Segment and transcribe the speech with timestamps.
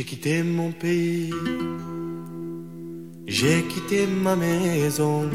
[0.00, 1.30] J'ai quitté mon pays,
[3.26, 5.28] j'ai quitté ma maison,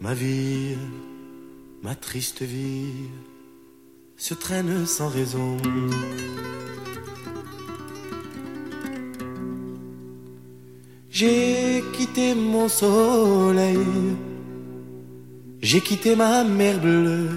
[0.00, 0.74] ma vie,
[1.82, 3.10] ma triste vie
[4.16, 5.58] se traîne sans raison.
[11.10, 13.86] J'ai quitté mon soleil,
[15.60, 17.28] j'ai quitté ma mer bleue.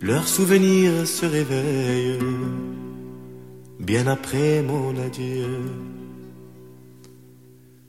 [0.00, 2.65] Leurs souvenirs se réveillent
[3.86, 5.46] bien après mon adieu.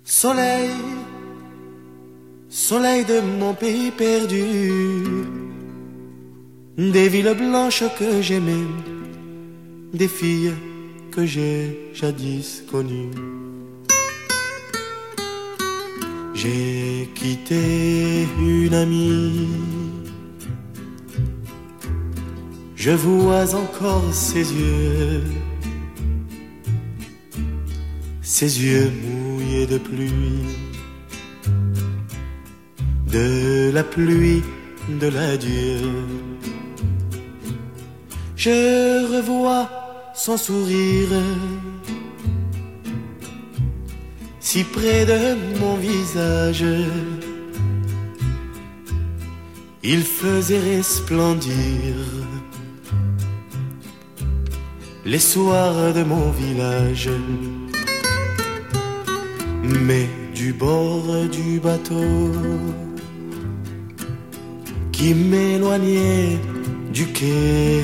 [0.04, 0.70] Soleil,
[2.50, 4.44] soleil de mon pays perdu,
[6.78, 8.68] des villes blanches que j'aimais,
[9.92, 10.54] des filles
[11.12, 13.12] que j'ai jadis connues.
[16.36, 19.48] J'ai quitté une amie.
[22.76, 25.24] Je vois encore ses yeux,
[28.30, 30.44] ses yeux mouillés de pluie,
[33.10, 34.44] de la pluie
[35.02, 35.80] de l'adieu.
[38.36, 39.70] Je revois
[40.14, 41.16] son sourire
[44.42, 45.20] si près de
[45.62, 46.66] mon visage.
[49.84, 51.96] Il faisait resplendir
[55.06, 57.10] les soirs de mon village.
[59.68, 62.32] Mais du bord du bateau
[64.92, 66.40] qui m'éloignait
[66.94, 67.82] du quai,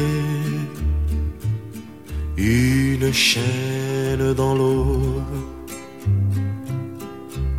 [2.38, 5.22] une chaîne dans l'eau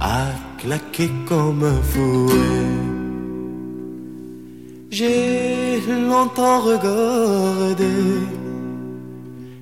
[0.01, 0.27] a
[0.59, 2.65] claqué comme un fouet.
[4.91, 7.95] J'ai longtemps regardé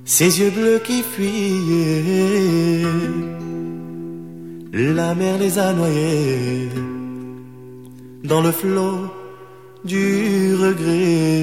[0.04, 2.84] ses yeux bleus qui fuyaient.
[4.74, 6.70] La mer les a noyés
[8.24, 9.00] dans le flot
[9.84, 11.41] du regret.